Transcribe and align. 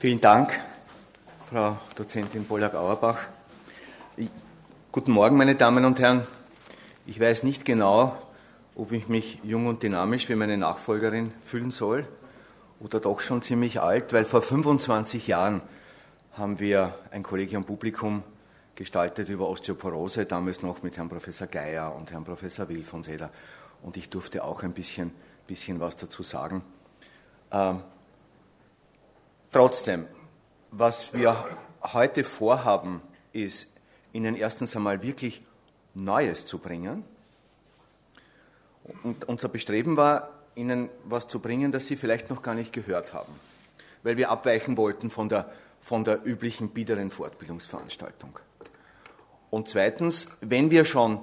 Vielen 0.00 0.18
Dank, 0.18 0.58
Frau 1.50 1.76
Dozentin 1.94 2.46
Pollack-Auerbach. 2.46 3.18
Guten 4.90 5.12
Morgen, 5.12 5.36
meine 5.36 5.56
Damen 5.56 5.84
und 5.84 6.00
Herren. 6.00 6.26
Ich 7.04 7.20
weiß 7.20 7.42
nicht 7.42 7.66
genau, 7.66 8.16
ob 8.74 8.92
ich 8.92 9.08
mich 9.08 9.40
jung 9.42 9.66
und 9.66 9.82
dynamisch 9.82 10.26
wie 10.30 10.36
meine 10.36 10.56
Nachfolgerin 10.56 11.34
fühlen 11.44 11.70
soll 11.70 12.08
oder 12.80 12.98
doch 12.98 13.20
schon 13.20 13.42
ziemlich 13.42 13.82
alt, 13.82 14.14
weil 14.14 14.24
vor 14.24 14.40
25 14.40 15.26
Jahren 15.26 15.60
haben 16.32 16.60
wir 16.60 16.94
ein 17.10 17.22
Kollegium 17.22 17.64
Publikum 17.64 18.22
gestaltet 18.76 19.28
über 19.28 19.50
Osteoporose, 19.50 20.24
damals 20.24 20.62
noch 20.62 20.82
mit 20.82 20.96
Herrn 20.96 21.10
Professor 21.10 21.46
Geier 21.46 21.94
und 21.94 22.10
Herrn 22.10 22.24
Professor 22.24 22.70
Will 22.70 22.84
von 22.84 23.02
Seder. 23.02 23.28
Und 23.82 23.98
ich 23.98 24.08
durfte 24.08 24.44
auch 24.44 24.62
ein 24.62 24.72
bisschen, 24.72 25.12
bisschen 25.46 25.78
was 25.78 25.98
dazu 25.98 26.22
sagen. 26.22 26.62
Ähm, 27.52 27.80
trotzdem, 29.52 30.06
was 30.70 31.12
wir 31.12 31.36
heute 31.92 32.24
vorhaben, 32.24 33.02
ist 33.32 33.68
Ihnen 34.12 34.36
erstens 34.36 34.74
einmal 34.76 35.02
wirklich 35.02 35.42
Neues 35.94 36.46
zu 36.46 36.58
bringen. 36.58 37.04
Und 39.02 39.28
unser 39.28 39.48
Bestreben 39.48 39.96
war, 39.96 40.30
Ihnen 40.54 40.88
was 41.04 41.28
zu 41.28 41.38
bringen, 41.38 41.72
das 41.72 41.86
Sie 41.86 41.96
vielleicht 41.96 42.30
noch 42.30 42.42
gar 42.42 42.54
nicht 42.54 42.72
gehört 42.72 43.12
haben, 43.12 43.32
weil 44.02 44.16
wir 44.16 44.30
abweichen 44.30 44.76
wollten 44.76 45.10
von 45.10 45.28
der, 45.28 45.50
von 45.80 46.04
der 46.04 46.26
üblichen 46.26 46.70
biederen 46.70 47.10
Fortbildungsveranstaltung. 47.10 48.38
Und 49.50 49.68
zweitens, 49.68 50.28
wenn 50.40 50.70
wir 50.70 50.84
schon 50.84 51.20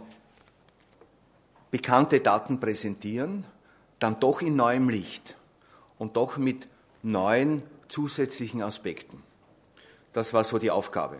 bekannte 1.71 2.19
Daten 2.19 2.59
präsentieren, 2.59 3.45
dann 3.99 4.19
doch 4.19 4.41
in 4.41 4.55
neuem 4.55 4.89
Licht 4.89 5.35
und 5.97 6.15
doch 6.15 6.37
mit 6.37 6.67
neuen 7.03 7.63
zusätzlichen 7.87 8.61
Aspekten. 8.61 9.23
Das 10.13 10.33
war 10.33 10.43
so 10.43 10.57
die 10.57 10.71
Aufgabe. 10.71 11.17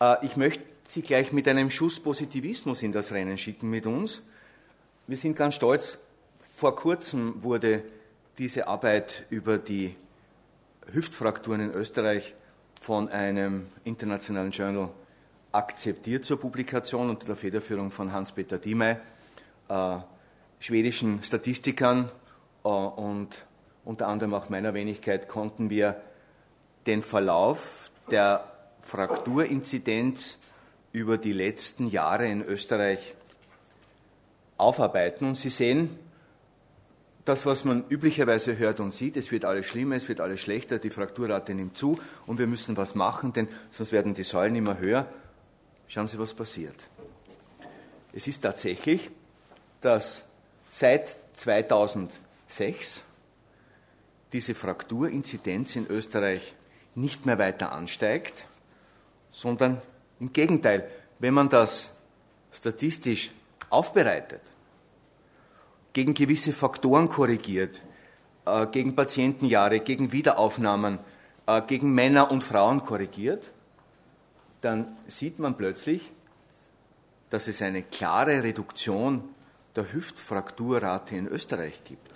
Äh, 0.00 0.24
ich 0.24 0.36
möchte 0.36 0.64
Sie 0.88 1.02
gleich 1.02 1.32
mit 1.32 1.46
einem 1.46 1.70
Schuss 1.70 2.00
Positivismus 2.00 2.82
in 2.82 2.90
das 2.90 3.12
Rennen 3.12 3.38
schicken 3.38 3.70
mit 3.70 3.86
uns. 3.86 4.22
Wir 5.06 5.16
sind 5.16 5.36
ganz 5.36 5.54
stolz. 5.54 5.98
Vor 6.56 6.74
kurzem 6.74 7.44
wurde 7.44 7.84
diese 8.38 8.66
Arbeit 8.66 9.24
über 9.30 9.58
die 9.58 9.94
Hüftfrakturen 10.92 11.60
in 11.60 11.70
Österreich 11.70 12.34
von 12.80 13.08
einem 13.08 13.66
internationalen 13.84 14.50
Journal 14.50 14.90
akzeptiert 15.52 16.24
zur 16.24 16.40
Publikation 16.40 17.10
unter 17.10 17.26
der 17.26 17.36
Federführung 17.36 17.90
von 17.90 18.12
Hans-Peter 18.12 18.58
Diemey, 18.58 18.96
äh, 19.68 19.98
schwedischen 20.58 21.22
Statistikern 21.22 22.10
äh, 22.64 22.68
und 22.68 23.28
unter 23.90 24.06
anderem 24.06 24.34
auch 24.34 24.48
meiner 24.48 24.72
Wenigkeit 24.72 25.28
konnten 25.28 25.68
wir 25.68 26.00
den 26.86 27.02
Verlauf 27.02 27.90
der 28.08 28.44
Frakturinzidenz 28.82 30.38
über 30.92 31.18
die 31.18 31.32
letzten 31.32 31.88
Jahre 31.88 32.28
in 32.28 32.40
Österreich 32.40 33.16
aufarbeiten. 34.58 35.26
Und 35.26 35.34
Sie 35.34 35.50
sehen, 35.50 35.98
das, 37.24 37.46
was 37.46 37.64
man 37.64 37.82
üblicherweise 37.88 38.56
hört 38.58 38.78
und 38.78 38.94
sieht, 38.94 39.16
es 39.16 39.32
wird 39.32 39.44
alles 39.44 39.66
schlimmer, 39.66 39.96
es 39.96 40.08
wird 40.08 40.20
alles 40.20 40.40
schlechter, 40.40 40.78
die 40.78 40.90
Frakturrate 40.90 41.52
nimmt 41.52 41.76
zu 41.76 41.98
und 42.28 42.38
wir 42.38 42.46
müssen 42.46 42.76
was 42.76 42.94
machen, 42.94 43.32
denn 43.32 43.48
sonst 43.72 43.90
werden 43.90 44.14
die 44.14 44.22
Säulen 44.22 44.54
immer 44.54 44.78
höher. 44.78 45.06
Schauen 45.88 46.06
Sie, 46.06 46.16
was 46.16 46.32
passiert. 46.32 46.76
Es 48.12 48.28
ist 48.28 48.40
tatsächlich, 48.40 49.10
dass 49.80 50.22
seit 50.70 51.18
2006 51.34 53.02
diese 54.32 54.54
Frakturinzidenz 54.54 55.76
in 55.76 55.86
Österreich 55.86 56.54
nicht 56.94 57.26
mehr 57.26 57.38
weiter 57.38 57.72
ansteigt, 57.72 58.46
sondern 59.30 59.80
im 60.18 60.32
Gegenteil, 60.32 60.88
wenn 61.18 61.34
man 61.34 61.48
das 61.48 61.92
statistisch 62.52 63.30
aufbereitet, 63.70 64.42
gegen 65.92 66.14
gewisse 66.14 66.52
Faktoren 66.52 67.08
korrigiert, 67.08 67.82
äh, 68.46 68.66
gegen 68.66 68.94
Patientenjahre, 68.94 69.80
gegen 69.80 70.12
Wiederaufnahmen, 70.12 70.98
äh, 71.46 71.62
gegen 71.62 71.92
Männer 71.92 72.30
und 72.30 72.44
Frauen 72.44 72.82
korrigiert, 72.84 73.50
dann 74.60 74.96
sieht 75.06 75.38
man 75.38 75.56
plötzlich, 75.56 76.10
dass 77.30 77.48
es 77.48 77.62
eine 77.62 77.82
klare 77.82 78.42
Reduktion 78.42 79.28
der 79.74 79.92
Hüftfrakturrate 79.92 81.16
in 81.16 81.28
Österreich 81.28 81.82
gibt. 81.84 82.10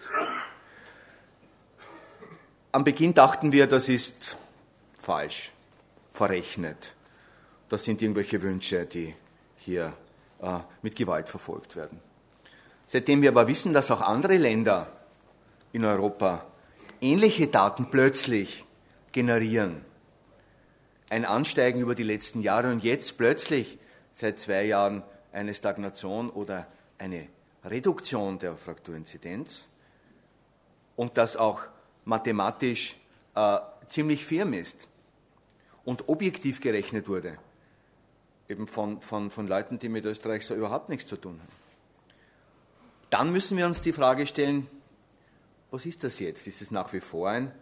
Am 2.74 2.82
Beginn 2.82 3.14
dachten 3.14 3.52
wir, 3.52 3.68
das 3.68 3.88
ist 3.88 4.36
falsch, 5.00 5.52
verrechnet. 6.12 6.96
Das 7.68 7.84
sind 7.84 8.02
irgendwelche 8.02 8.42
Wünsche, 8.42 8.84
die 8.84 9.14
hier 9.58 9.92
äh, 10.42 10.58
mit 10.82 10.96
Gewalt 10.96 11.28
verfolgt 11.28 11.76
werden. 11.76 12.00
Seitdem 12.88 13.22
wir 13.22 13.28
aber 13.28 13.46
wissen, 13.46 13.72
dass 13.72 13.92
auch 13.92 14.00
andere 14.00 14.38
Länder 14.38 14.88
in 15.70 15.84
Europa 15.84 16.44
ähnliche 17.00 17.46
Daten 17.46 17.90
plötzlich 17.92 18.64
generieren, 19.12 19.84
ein 21.10 21.24
Ansteigen 21.24 21.78
über 21.78 21.94
die 21.94 22.02
letzten 22.02 22.42
Jahre 22.42 22.72
und 22.72 22.82
jetzt 22.82 23.16
plötzlich 23.16 23.78
seit 24.14 24.40
zwei 24.40 24.64
Jahren 24.64 25.04
eine 25.30 25.54
Stagnation 25.54 26.28
oder 26.28 26.66
eine 26.98 27.28
Reduktion 27.64 28.40
der 28.40 28.56
Frakturinzidenz 28.56 29.68
und 30.96 31.16
das 31.16 31.36
auch 31.36 31.68
mathematisch 32.04 32.96
äh, 33.34 33.58
ziemlich 33.88 34.24
firm 34.24 34.52
ist 34.52 34.88
und 35.84 36.08
objektiv 36.08 36.60
gerechnet 36.60 37.08
wurde, 37.08 37.38
eben 38.48 38.66
von, 38.66 39.00
von, 39.00 39.30
von 39.30 39.46
Leuten, 39.46 39.78
die 39.78 39.88
mit 39.88 40.04
Österreich 40.04 40.46
so 40.46 40.54
überhaupt 40.54 40.88
nichts 40.88 41.06
zu 41.06 41.16
tun 41.16 41.40
haben. 41.40 41.64
Dann 43.10 43.30
müssen 43.30 43.56
wir 43.56 43.66
uns 43.66 43.80
die 43.80 43.92
Frage 43.92 44.26
stellen, 44.26 44.68
was 45.70 45.86
ist 45.86 46.04
das 46.04 46.18
jetzt? 46.18 46.46
Ist 46.46 46.62
es 46.62 46.70
nach 46.70 46.92
wie 46.92 47.00
vor 47.00 47.30
ein, 47.30 47.52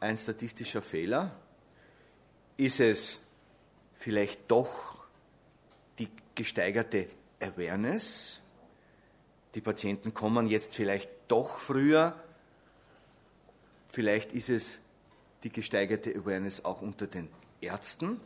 ein 0.00 0.16
statistischer 0.16 0.82
Fehler? 0.82 1.34
Ist 2.56 2.80
es 2.80 3.20
vielleicht 3.98 4.50
doch 4.50 5.04
die 5.98 6.08
gesteigerte 6.34 7.08
Awareness? 7.40 8.40
Die 9.54 9.60
Patienten 9.60 10.14
kommen 10.14 10.46
jetzt 10.46 10.74
vielleicht 10.74 11.10
doch 11.28 11.58
früher. 11.58 12.23
Vielleicht 13.94 14.32
ist 14.32 14.48
es 14.50 14.78
die 15.44 15.50
gesteigerte 15.50 16.12
Awareness 16.16 16.64
auch 16.64 16.82
unter 16.82 17.06
den 17.06 17.28
Ärzten, 17.60 18.20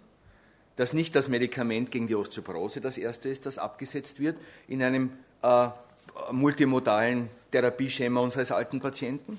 dass 0.77 0.95
nicht 0.95 1.15
das 1.15 1.29
Medikament 1.29 1.91
gegen 1.91 2.07
die 2.07 2.15
Osteoporose 2.15 2.81
das 2.81 2.97
erste 2.97 3.29
ist, 3.29 3.45
das 3.45 3.59
abgesetzt 3.59 4.19
wird 4.19 4.41
in 4.67 4.83
einem 4.83 5.13
äh, 5.43 5.69
multimodalen 6.33 7.29
Therapieschema 7.51 8.19
unseres 8.19 8.51
alten 8.51 8.81
Patienten. 8.81 9.39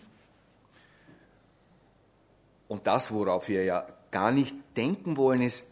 Und 2.68 2.86
das, 2.86 3.10
worauf 3.10 3.50
wir 3.50 3.64
ja 3.64 3.88
gar 4.12 4.32
nicht 4.32 4.56
denken 4.78 5.18
wollen, 5.18 5.42
ist, 5.42 5.66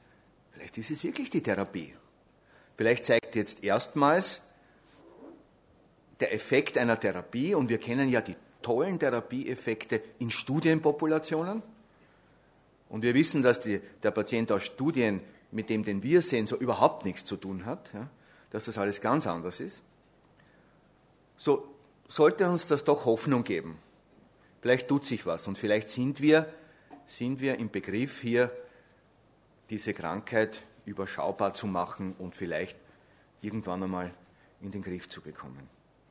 vielleicht 0.53 0.79
ist 0.79 0.89
es 0.89 1.03
wirklich 1.03 1.29
die 1.29 1.43
Therapie. 1.43 1.93
Vielleicht 2.77 3.05
zeigt 3.05 3.35
jetzt 3.35 3.63
erstmals 3.63 4.41
der 6.19 6.33
Effekt 6.33 6.79
einer 6.79 6.99
Therapie, 6.99 7.53
und 7.53 7.69
wir 7.69 7.77
kennen 7.77 8.09
ja 8.09 8.21
die 8.21 8.35
tollen 8.67 8.99
Therapieeffekte 8.99 10.01
in 10.19 10.29
Studienpopulationen, 10.29 11.63
und 12.89 13.01
wir 13.01 13.13
wissen, 13.13 13.41
dass 13.41 13.59
die, 13.61 13.81
der 14.03 14.11
Patient 14.11 14.51
aus 14.51 14.63
Studien, 14.63 15.21
mit 15.51 15.69
dem 15.69 15.83
den 15.83 16.03
wir 16.03 16.21
sehen, 16.21 16.47
so 16.47 16.57
überhaupt 16.57 17.05
nichts 17.05 17.25
zu 17.25 17.37
tun 17.37 17.65
hat, 17.65 17.93
ja, 17.93 18.09
dass 18.49 18.65
das 18.65 18.77
alles 18.77 18.99
ganz 19.01 19.25
anders 19.27 19.59
ist. 19.59 19.83
So 21.37 21.67
sollte 22.07 22.49
uns 22.49 22.65
das 22.67 22.83
doch 22.83 23.05
Hoffnung 23.05 23.43
geben. 23.43 23.77
Vielleicht 24.61 24.87
tut 24.87 25.05
sich 25.05 25.25
was 25.25 25.47
und 25.47 25.57
vielleicht 25.57 25.89
sind 25.89 26.21
wir, 26.21 26.51
sind 27.05 27.39
wir 27.39 27.59
im 27.59 27.69
Begriff 27.69 28.21
hier, 28.21 28.51
diese 29.69 29.93
Krankheit 29.93 30.63
überschaubar 30.85 31.53
zu 31.53 31.67
machen 31.67 32.15
und 32.19 32.35
vielleicht 32.35 32.77
irgendwann 33.41 33.83
einmal 33.83 34.13
in 34.61 34.71
den 34.71 34.81
Griff 34.81 35.09
zu 35.09 35.21
bekommen. 35.21 35.76